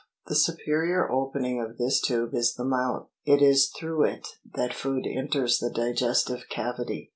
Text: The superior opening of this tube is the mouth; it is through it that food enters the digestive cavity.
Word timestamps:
The 0.25 0.33
superior 0.33 1.11
opening 1.11 1.61
of 1.61 1.77
this 1.77 2.01
tube 2.01 2.33
is 2.33 2.55
the 2.55 2.65
mouth; 2.65 3.09
it 3.23 3.39
is 3.39 3.69
through 3.69 4.05
it 4.05 4.27
that 4.55 4.73
food 4.73 5.05
enters 5.05 5.59
the 5.59 5.69
digestive 5.69 6.45
cavity. 6.49 7.09